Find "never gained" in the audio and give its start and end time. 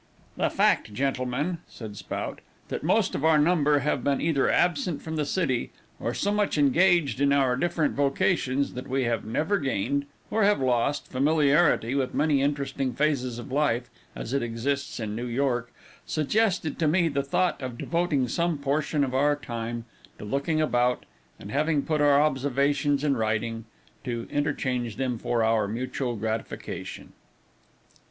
9.25-10.07